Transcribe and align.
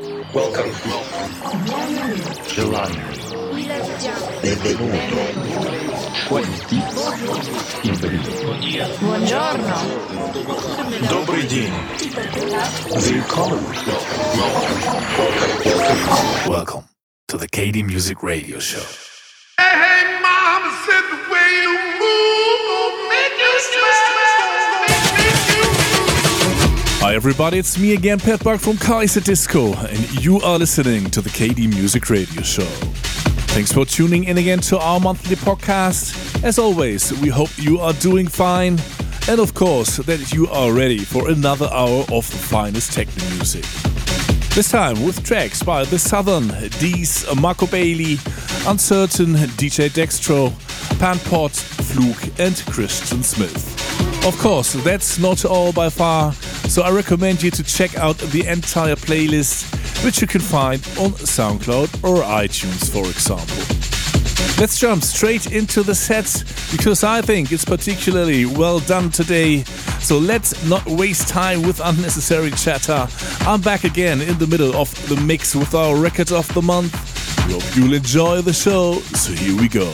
Welcome. 0.00 0.72
Benvenuto. 4.42 4.96
Buongiorno. 9.00 9.76
Добрый 11.08 11.46
день. 11.46 11.72
Willkommen. 12.90 13.64
Welcome 16.48 16.84
to 17.28 17.36
the 17.38 17.46
KD 17.46 17.82
Music 17.84 18.22
Radio 18.22 18.58
Show. 18.58 19.09
Hi, 27.11 27.15
everybody, 27.15 27.57
it's 27.57 27.77
me 27.77 27.93
again, 27.93 28.19
Pat 28.21 28.41
Buck 28.41 28.61
from 28.61 28.77
Kaiserdisco, 28.77 29.75
and 29.83 30.23
you 30.23 30.39
are 30.39 30.57
listening 30.57 31.09
to 31.09 31.19
the 31.19 31.29
KD 31.29 31.67
Music 31.67 32.09
Radio 32.09 32.41
Show. 32.41 32.63
Thanks 33.51 33.73
for 33.73 33.83
tuning 33.83 34.23
in 34.23 34.37
again 34.37 34.59
to 34.59 34.79
our 34.79 34.97
monthly 34.97 35.35
podcast. 35.35 36.41
As 36.41 36.57
always, 36.57 37.11
we 37.19 37.27
hope 37.27 37.49
you 37.57 37.79
are 37.79 37.91
doing 37.91 38.27
fine, 38.27 38.79
and 39.27 39.41
of 39.41 39.53
course, 39.53 39.97
that 39.97 40.31
you 40.31 40.47
are 40.47 40.71
ready 40.71 40.99
for 40.99 41.27
another 41.27 41.67
hour 41.73 42.05
of 42.13 42.31
the 42.31 42.37
finest 42.37 42.93
techno 42.93 43.29
music. 43.31 43.65
This 44.55 44.71
time 44.71 45.03
with 45.03 45.21
tracks 45.21 45.61
by 45.61 45.83
The 45.83 45.99
Southern, 45.99 46.47
DEAS, 46.79 47.25
Marco 47.35 47.67
Bailey, 47.67 48.19
Uncertain, 48.67 49.33
DJ 49.59 49.89
Dextro, 49.89 50.49
Pan-Pot, 50.97 51.51
Flug, 51.51 52.39
and 52.39 52.55
Christian 52.73 53.21
Smith. 53.21 53.70
Of 54.23 54.37
course, 54.37 54.73
that's 54.73 55.17
not 55.17 55.45
all 55.45 55.73
by 55.73 55.89
far, 55.89 56.31
so 56.69 56.83
I 56.83 56.91
recommend 56.91 57.41
you 57.41 57.49
to 57.51 57.63
check 57.63 57.97
out 57.97 58.19
the 58.19 58.45
entire 58.45 58.95
playlist, 58.95 59.65
which 60.05 60.21
you 60.21 60.27
can 60.27 60.41
find 60.41 60.79
on 60.99 61.11
SoundCloud 61.13 62.03
or 62.03 62.21
iTunes, 62.23 62.91
for 62.91 63.09
example. 63.09 63.81
Let's 64.61 64.79
jump 64.79 65.01
straight 65.01 65.51
into 65.51 65.81
the 65.81 65.95
sets 65.95 66.43
because 66.71 67.03
I 67.03 67.23
think 67.23 67.51
it's 67.51 67.65
particularly 67.65 68.45
well 68.45 68.79
done 68.81 69.09
today. 69.09 69.63
So 69.99 70.19
let's 70.19 70.63
not 70.69 70.85
waste 70.85 71.27
time 71.27 71.63
with 71.63 71.79
unnecessary 71.83 72.51
chatter. 72.51 73.07
I'm 73.41 73.61
back 73.61 73.85
again 73.85 74.21
in 74.21 74.37
the 74.37 74.45
middle 74.45 74.75
of 74.75 74.93
the 75.09 75.15
mix 75.15 75.55
with 75.55 75.73
our 75.73 75.97
record 75.97 76.31
of 76.31 76.47
the 76.53 76.61
month. 76.61 76.93
We 77.47 77.53
hope 77.53 77.75
you'll 77.75 77.95
enjoy 77.95 78.41
the 78.41 78.53
show. 78.53 78.99
So 79.17 79.33
here 79.33 79.59
we 79.59 79.67
go. 79.67 79.89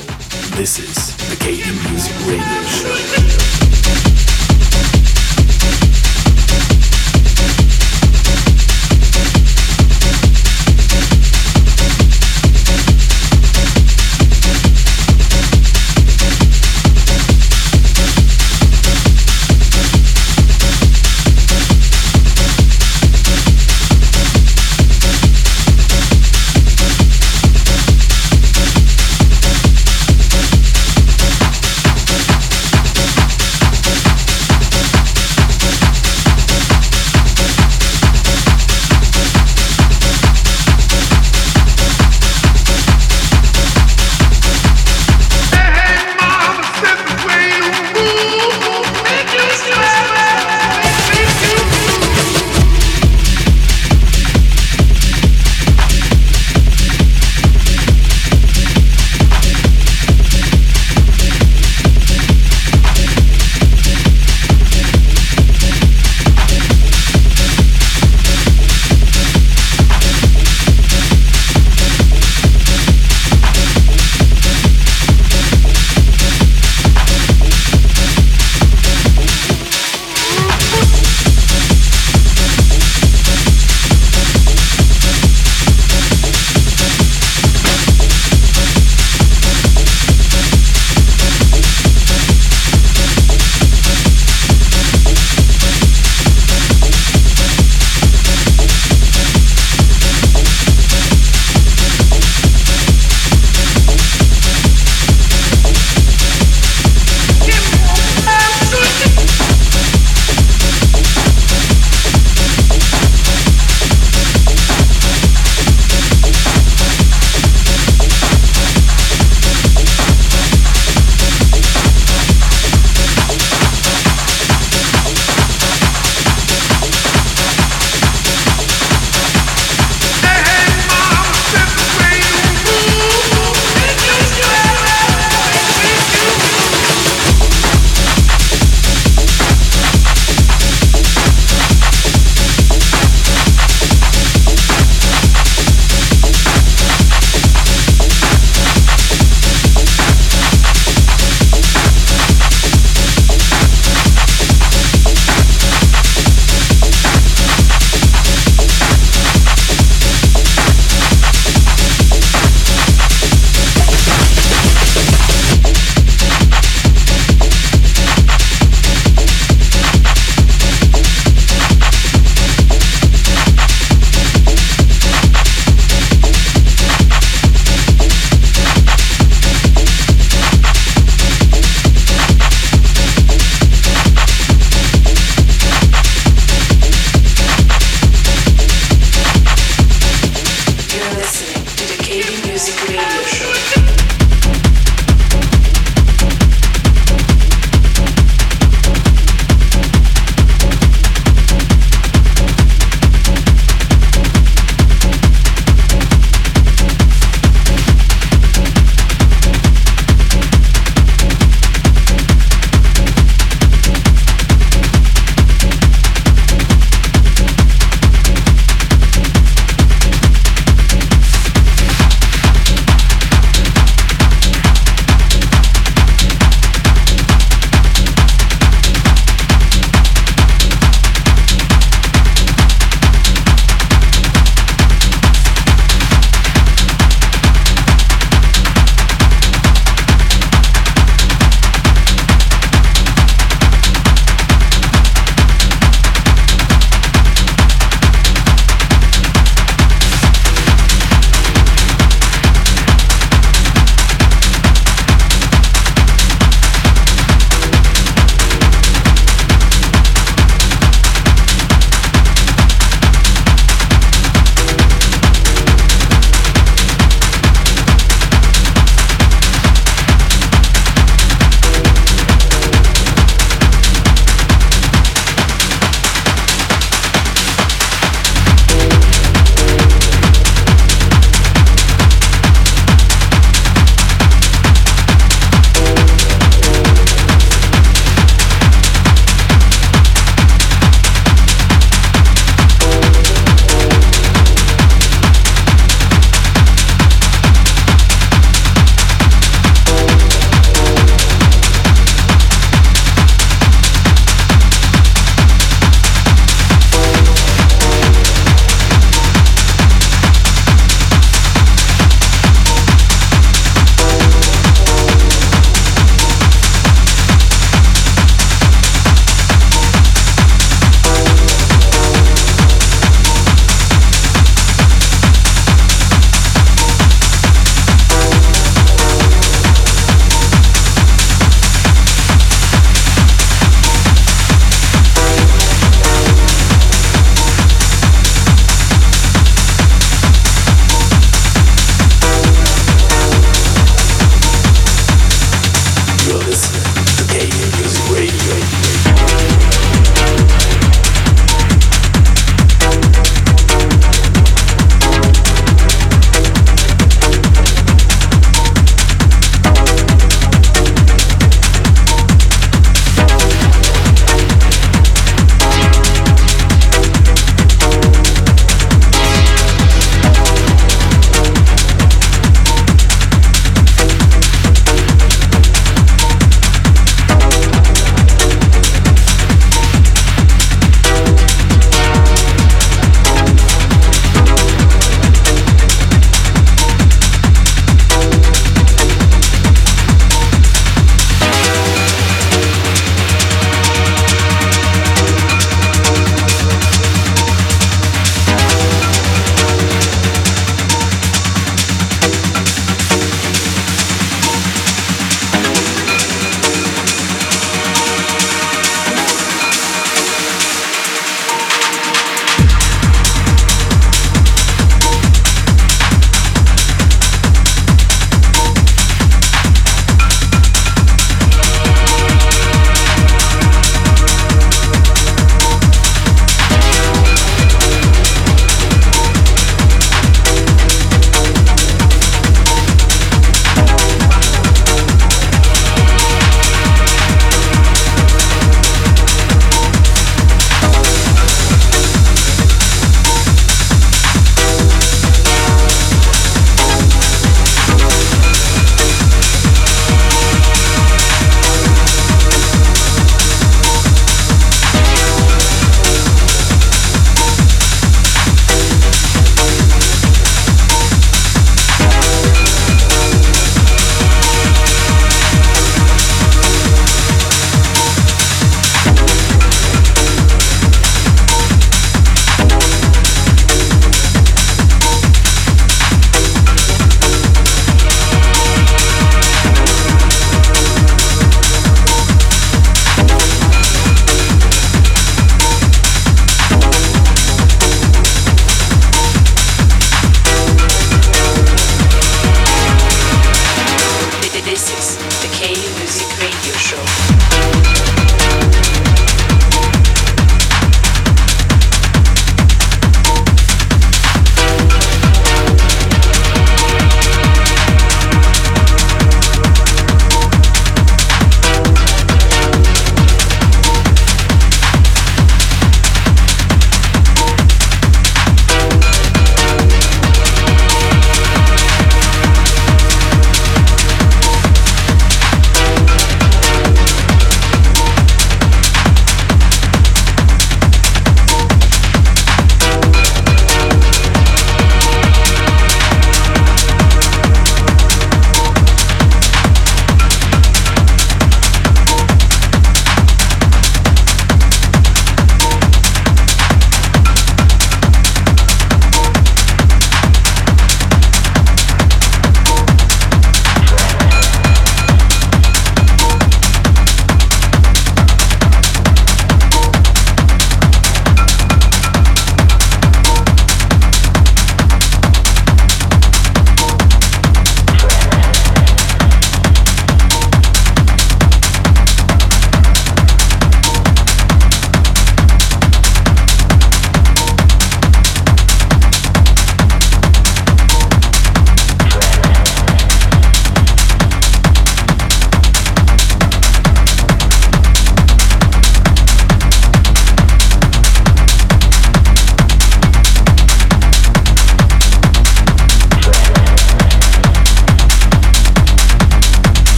This 0.58 0.80
is 0.80 1.16
the 1.30 1.36
KD 1.38 1.90
Music 1.90 2.28
Radio 2.28 2.64
Show. 2.68 3.47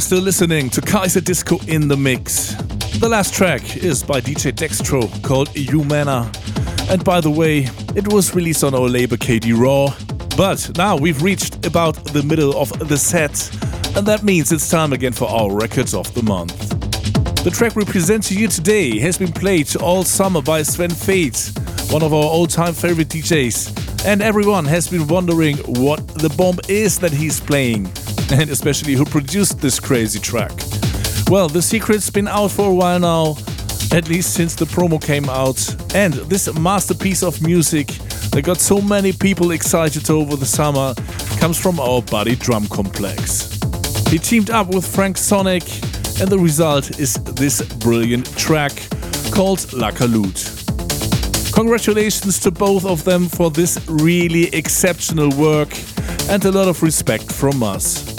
Are 0.00 0.02
still 0.02 0.22
listening 0.22 0.70
to 0.70 0.80
Kaiserdisco 0.80 1.68
in 1.68 1.86
the 1.86 1.96
Mix. 1.96 2.54
The 3.00 3.08
last 3.08 3.34
track 3.34 3.76
is 3.76 4.02
by 4.02 4.22
DJ 4.22 4.50
Dextro 4.50 5.22
called 5.22 5.50
Humana. 5.50 6.32
And 6.88 7.04
by 7.04 7.20
the 7.20 7.28
way, 7.28 7.68
it 7.94 8.10
was 8.10 8.34
released 8.34 8.64
on 8.64 8.74
our 8.74 8.88
label 8.88 9.18
KD 9.18 9.52
Raw. 9.54 9.94
But 10.38 10.74
now 10.78 10.96
we've 10.96 11.20
reached 11.20 11.66
about 11.66 12.02
the 12.14 12.22
middle 12.22 12.58
of 12.58 12.70
the 12.88 12.96
set, 12.96 13.54
and 13.94 14.06
that 14.06 14.22
means 14.22 14.52
it's 14.52 14.70
time 14.70 14.94
again 14.94 15.12
for 15.12 15.28
our 15.28 15.52
records 15.52 15.92
of 15.92 16.10
the 16.14 16.22
month. 16.22 16.70
The 17.44 17.50
track 17.50 17.76
we 17.76 17.84
present 17.84 18.22
to 18.28 18.34
you 18.34 18.48
today 18.48 18.98
has 19.00 19.18
been 19.18 19.32
played 19.32 19.76
all 19.76 20.02
summer 20.04 20.40
by 20.40 20.62
Sven 20.62 20.88
Väth, 20.88 21.92
one 21.92 22.02
of 22.02 22.14
our 22.14 22.24
all-time 22.24 22.72
favorite 22.72 23.08
DJs, 23.08 24.06
and 24.06 24.22
everyone 24.22 24.64
has 24.64 24.88
been 24.88 25.06
wondering 25.08 25.58
what 25.58 26.08
the 26.08 26.30
bomb 26.38 26.58
is 26.70 26.98
that 27.00 27.12
he's 27.12 27.38
playing, 27.38 27.84
and 28.32 28.50
especially 28.50 28.94
who 28.94 29.04
produced 29.04 29.60
this 29.60 29.80
crazy 29.80 30.18
track. 30.18 30.52
Well, 31.30 31.48
the 31.48 31.62
secret's 31.62 32.10
been 32.10 32.28
out 32.28 32.50
for 32.50 32.70
a 32.70 32.74
while 32.74 33.00
now, 33.00 33.36
at 33.92 34.08
least 34.08 34.34
since 34.34 34.54
the 34.54 34.64
promo 34.64 35.00
came 35.00 35.28
out, 35.28 35.58
and 35.94 36.14
this 36.14 36.52
masterpiece 36.54 37.22
of 37.22 37.40
music 37.42 37.88
that 38.32 38.42
got 38.42 38.58
so 38.58 38.80
many 38.80 39.12
people 39.12 39.50
excited 39.50 40.08
over 40.10 40.36
the 40.36 40.46
summer 40.46 40.94
comes 41.38 41.58
from 41.58 41.80
our 41.80 42.02
buddy 42.02 42.36
Drumcomplex. 42.36 44.08
He 44.08 44.18
teamed 44.18 44.50
up 44.50 44.74
with 44.74 44.86
Frank 44.86 45.16
Sonic 45.16 45.62
and 46.20 46.28
the 46.28 46.38
result 46.38 46.98
is 46.98 47.14
this 47.14 47.62
brilliant 47.78 48.26
track 48.36 48.72
called 49.32 49.60
Lacalute. 49.72 50.60
Congratulations 51.54 52.38
to 52.40 52.50
both 52.50 52.84
of 52.84 53.04
them 53.04 53.28
for 53.28 53.50
this 53.50 53.78
really 53.88 54.54
exceptional 54.54 55.30
work 55.30 55.70
and 56.28 56.44
a 56.44 56.50
lot 56.50 56.68
of 56.68 56.82
respect 56.82 57.32
from 57.32 57.62
us. 57.62 58.09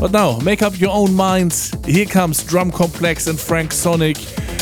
But 0.00 0.10
now, 0.10 0.38
make 0.40 0.62
up 0.62 0.78
your 0.78 0.90
own 0.90 1.14
minds. 1.14 1.74
Here 1.86 2.06
comes 2.06 2.44
Drumcomplex 2.44 3.28
and 3.28 3.38
Frank 3.38 3.72
Sonic 3.72 4.16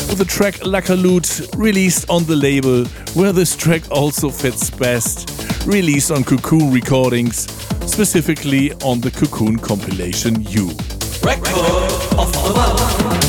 with 0.07 0.17
the 0.17 0.25
track 0.25 0.55
Lacalute 0.55 1.57
released 1.57 2.09
on 2.09 2.23
the 2.25 2.35
label 2.35 2.85
where 3.15 3.31
this 3.31 3.55
track 3.55 3.81
also 3.91 4.29
fits 4.29 4.69
best, 4.69 5.65
released 5.65 6.11
on 6.11 6.23
Cocoon 6.23 6.71
Recordings, 6.71 7.51
specifically 7.89 8.73
on 8.83 9.01
the 9.01 9.11
Cocoon 9.11 9.57
compilation 9.57 10.43
U. 10.43 10.67
Record 11.23 11.57
of 12.17 12.31
the 12.33 12.53
month. 12.55 13.22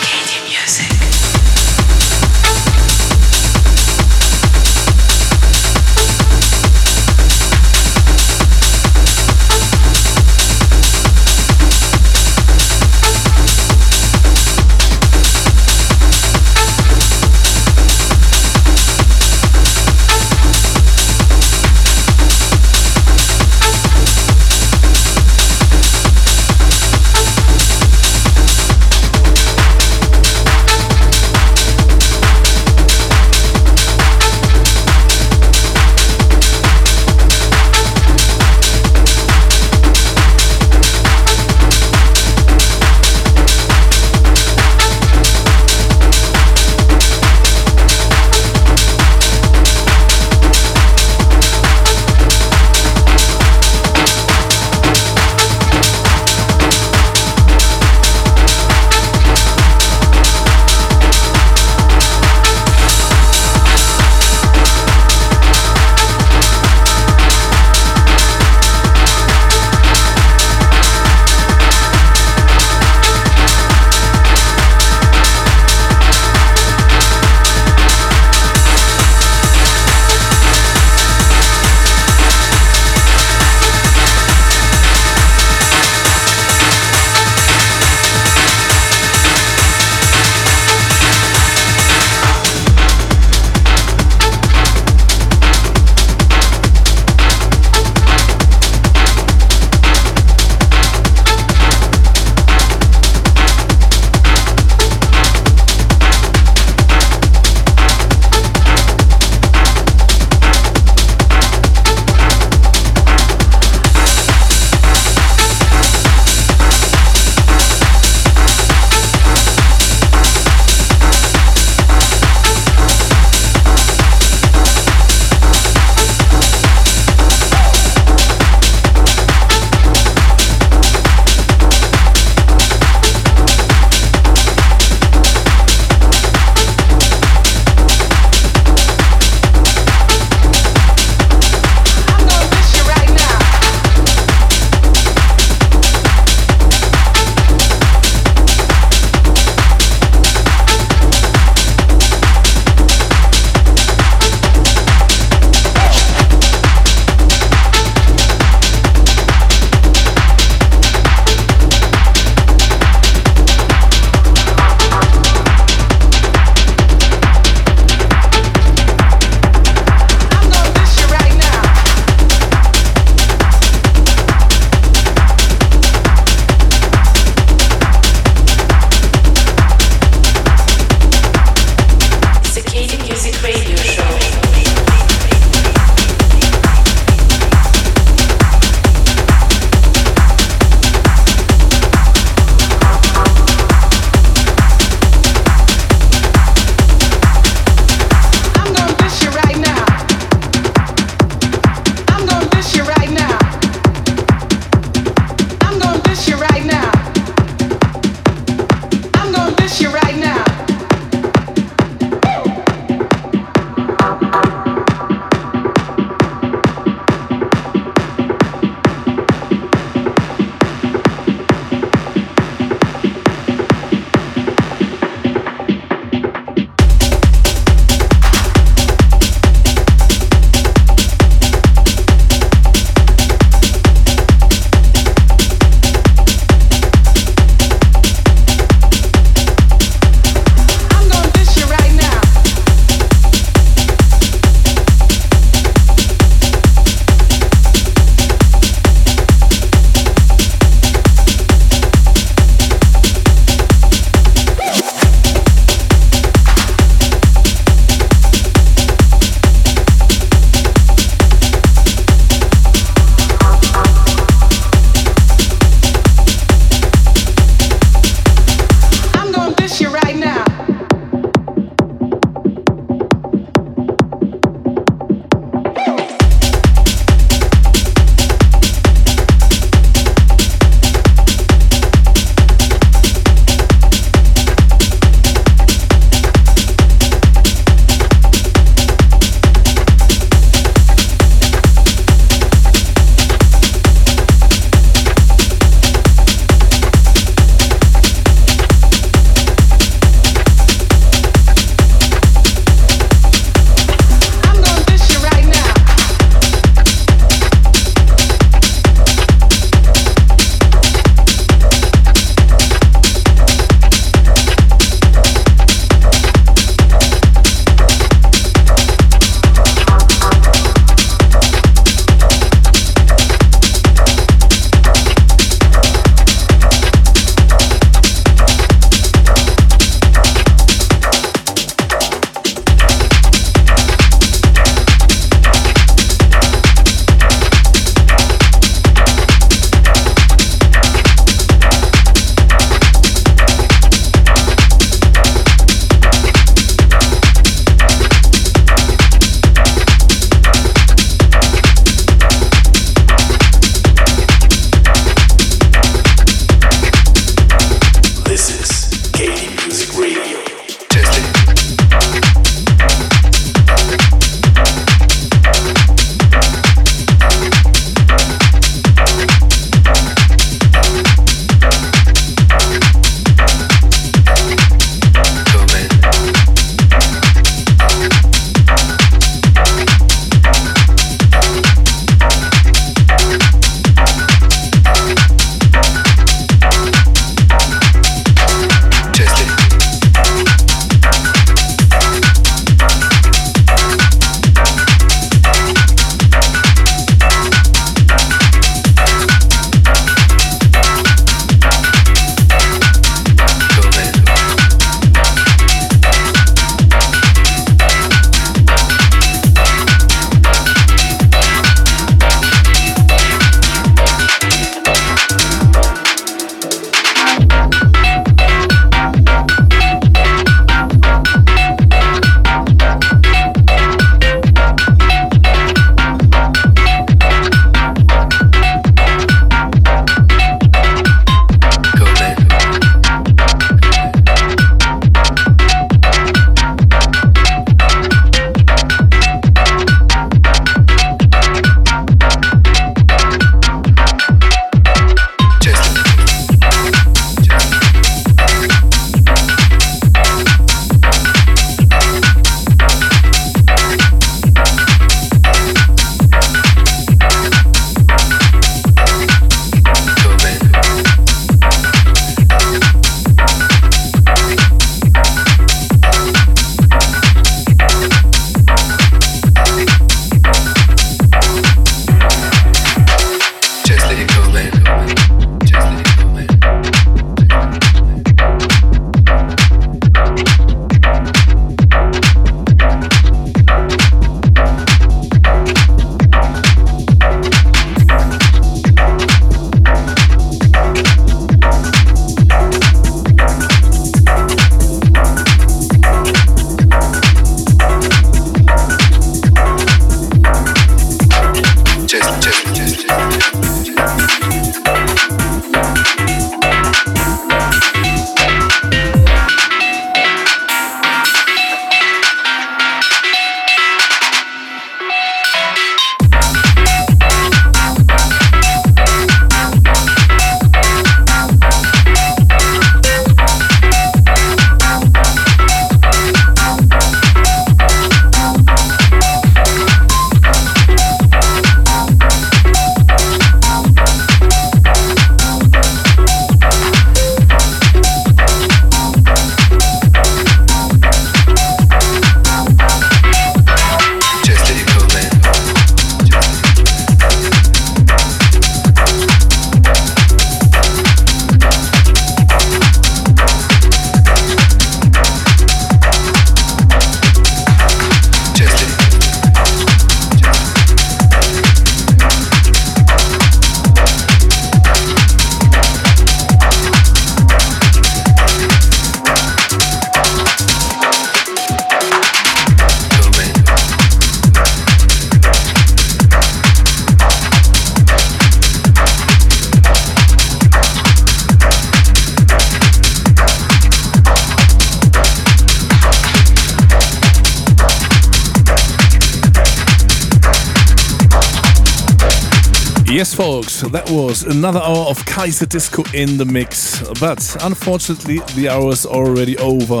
Yes, 593.08 593.32
folks, 593.32 593.82
that 593.82 594.10
was 594.10 594.42
another 594.42 594.80
hour 594.80 595.06
of 595.06 595.24
Kaiserdisco 595.24 596.12
in 596.12 596.36
the 596.38 596.44
mix. 596.44 597.00
But 597.20 597.56
unfortunately, 597.64 598.40
the 598.56 598.68
hour 598.68 598.90
is 598.90 599.06
already 599.06 599.56
over, 599.58 600.00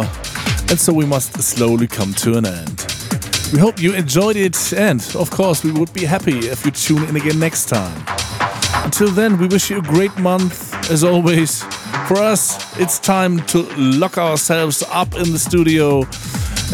and 0.68 0.78
so 0.78 0.92
we 0.92 1.06
must 1.06 1.40
slowly 1.40 1.86
come 1.86 2.12
to 2.14 2.36
an 2.36 2.46
end. 2.46 2.84
We 3.52 3.60
hope 3.60 3.80
you 3.80 3.94
enjoyed 3.94 4.34
it, 4.34 4.72
and 4.72 5.00
of 5.14 5.30
course, 5.30 5.62
we 5.62 5.70
would 5.70 5.92
be 5.92 6.04
happy 6.04 6.48
if 6.48 6.64
you 6.64 6.72
tune 6.72 7.04
in 7.04 7.14
again 7.14 7.38
next 7.38 7.66
time. 7.68 7.96
Until 8.84 9.08
then, 9.08 9.38
we 9.38 9.46
wish 9.46 9.70
you 9.70 9.78
a 9.78 9.82
great 9.82 10.16
month, 10.18 10.74
as 10.90 11.04
always. 11.04 11.62
For 12.08 12.18
us, 12.18 12.76
it's 12.78 12.98
time 12.98 13.40
to 13.46 13.62
lock 13.76 14.18
ourselves 14.18 14.82
up 14.90 15.14
in 15.14 15.32
the 15.32 15.38
studio 15.38 16.00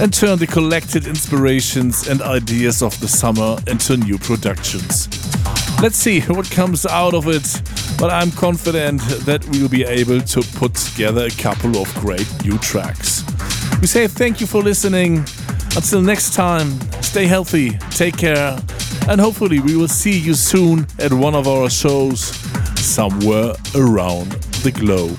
and 0.01 0.13
turn 0.13 0.39
the 0.39 0.47
collected 0.47 1.07
inspirations 1.07 2.09
and 2.09 2.23
ideas 2.23 2.83
of 2.83 2.99
the 3.01 3.09
summer 3.09 3.59
into 3.67 3.99
new 3.99 4.17
productions. 4.17 5.22
Let's 5.83 5.97
see 5.97 6.21
what 6.29 6.49
comes 6.49 6.87
out 6.87 7.13
of 7.13 7.27
it, 7.27 7.61
but 7.99 8.09
I'm 8.09 8.31
confident 8.31 9.01
that 9.27 9.45
we'll 9.49 9.69
be 9.69 9.83
able 9.83 10.21
to 10.21 10.43
put 10.57 10.75
together 10.77 11.27
a 11.27 11.31
couple 11.31 11.77
of 11.77 11.93
great 11.97 12.29
new 12.45 12.57
tracks. 12.59 13.25
We 13.81 13.89
say 13.89 14.07
thank 14.07 14.41
you 14.41 14.47
for 14.47 14.63
listening. 14.63 15.25
Until 15.75 16.01
next 16.01 16.35
time, 16.35 16.81
stay 17.03 17.27
healthy, 17.27 17.71
take 17.91 18.17
care, 18.17 18.57
and 19.09 19.21
hopefully 19.21 19.59
we 19.59 19.75
will 19.75 19.89
see 19.89 20.17
you 20.17 20.35
soon 20.35 20.87
at 21.01 21.13
one 21.13 21.35
of 21.35 21.49
our 21.49 21.69
shows 21.69 22.21
somewhere 22.79 23.55
around 23.75 24.31
the 24.63 24.71
globe. 24.71 25.19